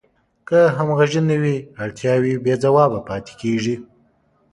[0.47, 3.75] که همغږي نه وي اړتیاوې بې ځوابه پاتې کیږي.